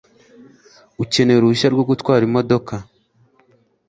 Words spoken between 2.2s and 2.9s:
imodoka